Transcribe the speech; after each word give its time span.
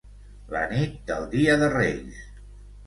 La 0.53 0.61
nit 0.71 0.95
del 1.11 1.29
dia 1.37 1.59
de 1.65 1.71
Reis. 1.77 2.29